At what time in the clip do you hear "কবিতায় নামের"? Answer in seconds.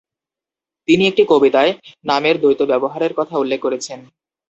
1.29-2.35